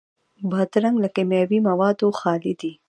[0.49, 2.71] بادرنګ له کیمیاوي موادو خالي دی.